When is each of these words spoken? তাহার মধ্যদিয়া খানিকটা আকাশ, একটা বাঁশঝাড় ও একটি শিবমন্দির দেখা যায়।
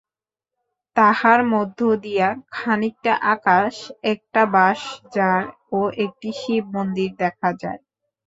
তাহার 0.95 1.39
মধ্যদিয়া 1.53 2.27
খানিকটা 2.55 3.13
আকাশ, 3.33 3.73
একটা 4.13 4.41
বাঁশঝাড় 4.53 5.47
ও 5.71 5.81
একটি 6.05 6.29
শিবমন্দির 6.39 7.11
দেখা 7.21 7.49
যায়। 7.61 7.81